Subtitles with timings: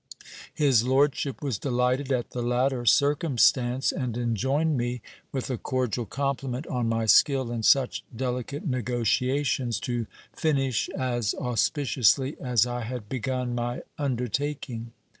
[0.55, 6.65] His lordship was delighted at the latter circumstance, and enjoined me, with a cordial compliment
[6.65, 13.09] on my skill in such delicate negociations, to finish as auspi ciously as I had
[13.09, 14.91] begun my undertaking.